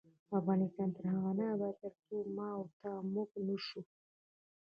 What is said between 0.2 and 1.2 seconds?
افغانستان تر